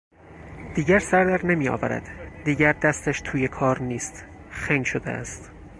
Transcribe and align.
دیگر 0.75 0.99
سر 0.99 1.23
در 1.23 1.45
نمیآورد، 1.45 2.09
دیگر 2.45 2.73
دستش 2.73 3.21
توی 3.21 3.47
کار 3.47 3.81
نیست، 3.81 4.25
خنگ 4.51 4.85
شده 4.85 5.09
است. 5.11 5.51